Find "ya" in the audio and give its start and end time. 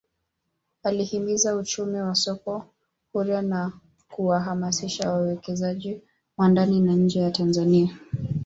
7.19-7.31